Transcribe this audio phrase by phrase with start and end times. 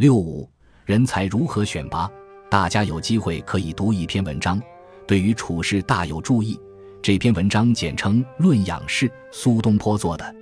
[0.00, 0.48] 六五
[0.86, 2.10] 人才如何选拔？
[2.50, 4.58] 大家有机会可以读一篇文章，
[5.06, 6.58] 对于处事大有注意。
[7.02, 10.34] 这篇文章简称《论养士》，苏东坡做的。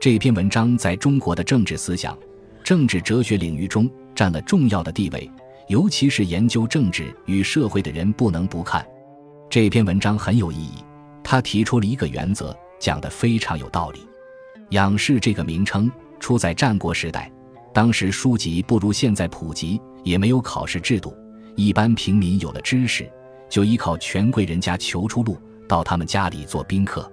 [0.00, 2.18] 这篇文章在中国的政治思想、
[2.64, 5.30] 政治哲学领域中占了重要的地位，
[5.68, 8.84] 尤其是研究政治与社会的人不能不看。
[9.48, 10.84] 这篇文章很有意义，
[11.22, 14.00] 他提出了一个原则，讲得非常有道理。
[14.70, 15.88] 养士这个名称
[16.18, 17.30] 出在战国时代，
[17.76, 21.14] 当时书籍不如现在普及，也没有考试制度，
[21.56, 23.06] 一般平民有了知识，
[23.50, 25.38] 就依靠权贵人家求出路。
[25.68, 27.06] 到他们家里做宾客，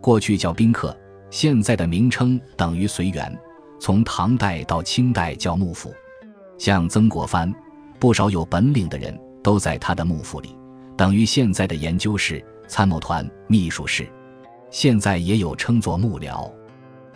[0.00, 0.96] 过去叫宾客，
[1.28, 3.36] 现在的名称等于随员。
[3.80, 5.92] 从唐代到清代叫幕府，
[6.56, 7.52] 像曾国藩，
[7.98, 10.56] 不少有本领的人都在他的幕府里，
[10.96, 14.06] 等于现在的研究室、参谋团、秘书室。
[14.70, 16.48] 现在也有称作幕僚。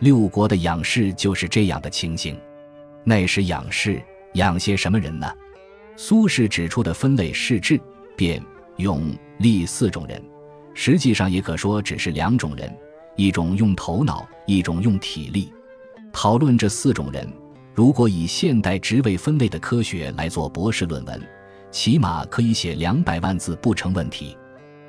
[0.01, 2.37] 六国的养士就是这样的情形。
[3.05, 4.03] 那时养士
[4.35, 5.27] 养些什么人呢？
[5.97, 7.79] 苏轼指出的分类是智、
[8.17, 8.43] 辩、
[8.77, 10.23] 勇、力四种人。
[10.73, 12.75] 实际上也可说只是两种人，
[13.17, 15.53] 一种用头脑，一种用体力。
[16.13, 17.29] 讨论这四种人，
[17.75, 21.21] 如果以现代职位分类的科学来做博士论文，
[21.71, 24.37] 起码可以写两百万字不成问题。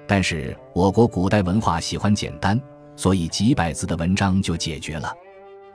[0.07, 2.59] 但是我国古代文化喜欢简单，
[2.95, 5.11] 所以几百字的文章就解决了。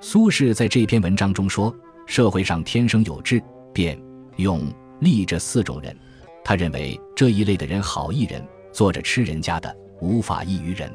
[0.00, 1.75] 苏轼在这篇文章中说，
[2.07, 4.01] 社会上天生有志、便、
[4.37, 4.62] 勇、
[5.01, 5.95] 力这四种人，
[6.45, 9.77] 他认为这一类的人好一人，做着吃人家的。
[10.03, 10.93] 无法益于人。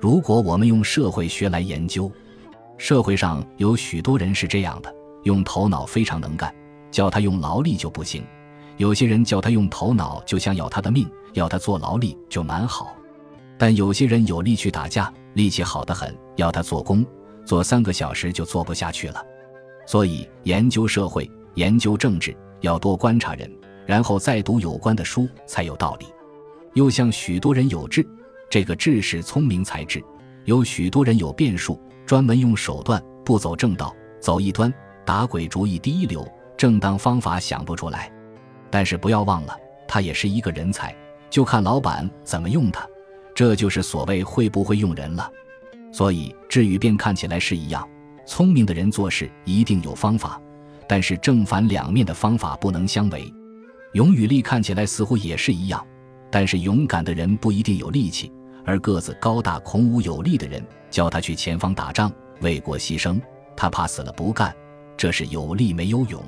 [0.00, 2.10] 如果我们用社会学来研究，
[2.76, 6.52] 社会上有许多人是这样的：用头脑非常能干，
[6.90, 8.24] 叫他用劳力就不行；
[8.76, 12.96] 有些人叫他用头脑，就想要他的命，要他做劳力就蛮好。
[13.56, 17.06] 但有些人有力去打架，力气好得很，要他做工，
[17.44, 19.24] 做三个小时就做不下去了。
[19.86, 23.50] 所以，研究社会、研究政治，要多观察人，
[23.86, 26.06] 然后再读有关的书，才有道理。
[26.74, 28.06] 又像许多人有志。
[28.50, 30.00] 这个智是聪明才智，
[30.44, 34.72] 有许多人有变数，专门用手段，不走正道，走一端，
[35.04, 36.24] 打鬼主意第一流，
[36.56, 38.12] 正当方法想不出来。
[38.70, 39.56] 但是不要忘了，
[39.88, 40.94] 他也是一个人才，
[41.30, 42.86] 就看老板怎么用他。
[43.34, 45.28] 这就是所谓会不会用人了。
[45.92, 47.88] 所以智与变看起来是一样，
[48.26, 50.40] 聪明的人做事一定有方法，
[50.88, 53.32] 但是正反两面的方法不能相违。
[53.92, 55.84] 勇与力看起来似乎也是一样，
[56.30, 58.32] 但是勇敢的人不一定有力气。
[58.66, 63.20] 而个子高大、孔武有力的人，叫他去前方打仗、为国牺牲，
[63.54, 64.54] 他怕死了不干，
[64.96, 66.22] 这是有力没有勇。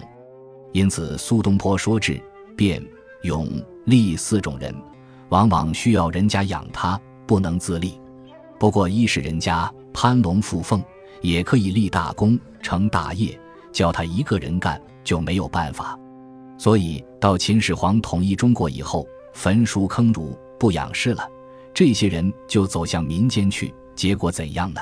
[0.73, 2.21] 因此，苏东坡说智、
[2.55, 2.85] 辩、
[3.23, 3.49] 勇、
[3.87, 4.75] 力四种人，
[5.31, 7.99] 往往需要人家养他，不能自立。
[8.61, 10.83] 不过，一是人家攀龙附凤，
[11.21, 13.39] 也可以立大功、成大业，
[13.73, 15.99] 叫他一个人干就没有办法。
[16.59, 21.29] 所以到秦始皇统一中国以后，焚书坑儒，不养士了。
[21.75, 24.81] 这些人就走向民间去，结果怎样呢？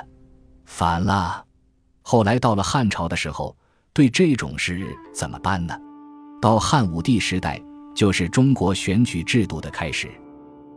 [0.65, 1.45] 反了。
[2.03, 3.57] 后来到了汉朝的时候，
[3.93, 5.77] 对这种事怎么办呢？
[6.41, 7.61] 到汉武帝时代，
[7.95, 10.09] 就是中国选举制度的开始。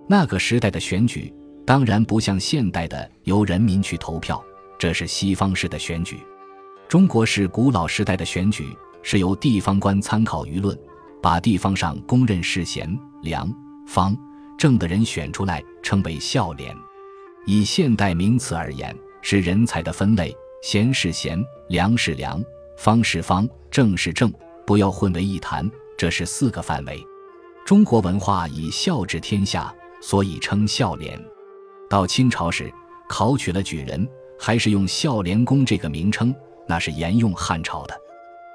[0.07, 1.33] 那个时代的选举
[1.65, 4.41] 当然不像现代的由人民去投票，
[4.77, 6.19] 这是西方式的选举。
[6.87, 10.77] 中国是古老时代的选举，是由地方官参考舆论，
[11.21, 13.53] 把地方上公认是贤良
[13.87, 14.17] 方。
[14.57, 16.75] 正的人选出来，称为孝廉。
[17.45, 22.43] 以现代名词而言，是人才的分类：贤是贤，良是良，
[22.77, 24.33] 方是方，正是正，
[24.65, 25.69] 不要混为一谈。
[25.97, 27.05] 这是四个范围。
[27.65, 31.19] 中国文化以孝治天下，所以称孝廉。
[31.89, 32.71] 到清朝时，
[33.07, 34.07] 考取了举人，
[34.39, 36.33] 还是用孝廉公这个名称，
[36.67, 37.97] 那是沿用汉朝的。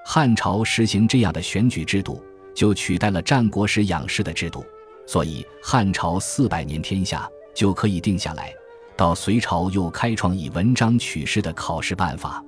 [0.05, 2.23] 汉朝实行这样的选举制度，
[2.55, 4.65] 就取代了战国时养士的制度。
[5.07, 8.53] 所以汉朝四百年天下就可以定下来，
[8.97, 12.43] 到隋朝又开创以文章取士的考试办法，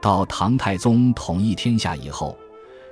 [0.00, 2.38] 到唐太宗统一天下以后，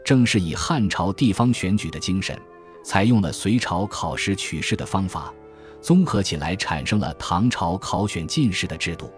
[0.05, 2.37] 正是以汉朝地方选举的精神，
[2.85, 5.33] 采用了隋朝考试取士的方法，
[5.81, 9.11] 综合起来产生了唐朝考选进士的制度。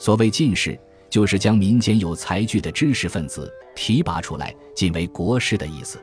[0.00, 0.76] 所谓进士，
[1.10, 6.02] 就是将民间有才具的知识分子提拔出来，进为国士的意思。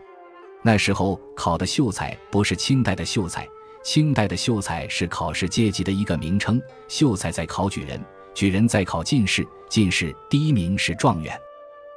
[0.61, 3.47] 那时候考的秀才不是清代的秀才，
[3.83, 6.61] 清代的秀才是考试阶级的一个名称。
[6.88, 7.99] 秀才在考举人，
[8.35, 11.35] 举人在考进士，进士第一名是状元。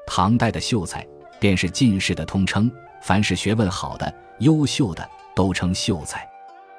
[0.06, 1.06] 唐代的秀才
[1.38, 2.70] 便是进士的通称，
[3.02, 5.06] 凡是学问好的、优秀的
[5.36, 6.26] 都称秀才。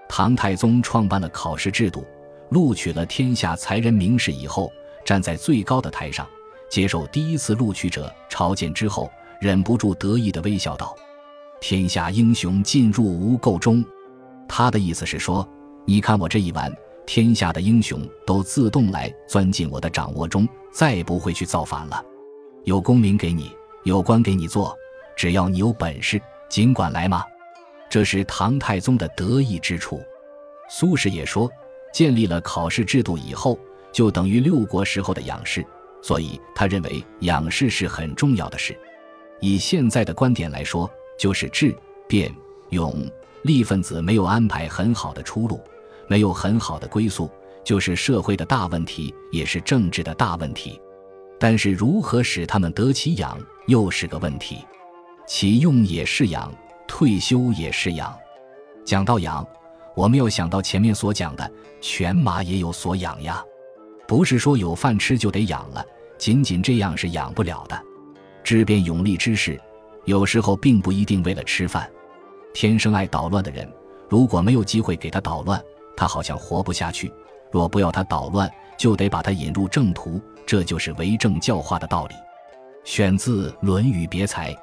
[0.10, 2.04] 唐太宗创办了考试制度，
[2.50, 4.72] 录取了天下才人名士以后，
[5.06, 6.28] 站在最高的台上，
[6.70, 9.12] 接受第一次录取者朝见之后。
[9.42, 10.96] 忍不住得意地微笑道
[11.60, 13.84] ：“天下英雄尽入无垢中。”
[14.48, 15.44] 他的意思是说，
[15.84, 16.72] 你看我这一玩，
[17.08, 22.06] 天下的英雄都自动来钻进我的掌握中，再不会去造反了。
[22.66, 23.52] 有功名给你，
[23.84, 24.78] 有官给你做，
[25.16, 27.24] 只要你有本事，尽管来嘛。
[27.90, 30.00] 这是唐太宗的得意之处。
[30.70, 31.50] 苏轼也说，
[31.92, 33.58] 建立了考试制度以后，
[33.92, 35.66] 就等于六国时候的养士，
[36.02, 38.78] 所以他认为养士是很重要的事。
[39.40, 41.76] 以现在的观点来说，就是智、
[42.08, 42.34] 辩、
[42.70, 42.94] 勇、
[43.44, 45.60] 力分子没有安排很好的出路，
[46.08, 47.30] 没有很好的归宿，
[47.64, 50.80] 就是社会的大问题，也是政治的大问题。
[51.40, 53.36] 但是如何使他们得其养，
[53.66, 54.60] 又是个问题。
[55.28, 56.54] 启用也是养，
[56.88, 58.16] 退休也是养。
[58.86, 59.46] 讲到养，
[59.96, 63.44] 我们要想到前面所讲的，犬马也有所养呀。
[64.12, 65.86] 不是说有饭吃就得养了，
[66.18, 67.82] 仅仅这样是养不了的。
[68.44, 69.58] 知变勇力之士，
[70.04, 71.90] 有时候并不一定为了吃饭。
[72.54, 73.66] 天生爱捣乱的人，
[74.10, 75.64] 如果没有机会给他捣乱，
[75.96, 77.08] 他好像活不下去；
[77.52, 80.20] 若不要他捣乱，就得把他引入正途。
[80.46, 82.16] 这就是为政教化的道理。
[82.84, 84.54] 选自《论语别裁》。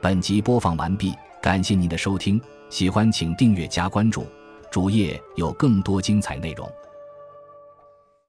[0.00, 4.26] 本集播放完毕，感谢您的收听，喜欢请订阅加关注，
[4.68, 6.68] 主页有更多精彩内容。